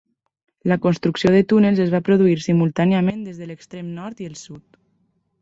La 0.69 0.77
construcció 0.85 1.33
de 1.35 1.41
túnels 1.51 1.81
es 1.83 1.91
va 1.97 2.01
produir 2.07 2.33
simultàniament 2.47 3.21
des 3.29 3.39
de 3.43 3.51
l'extrem 3.51 3.93
nord 4.01 4.27
i 4.27 4.33
el 4.33 4.41
sud. 4.43 4.83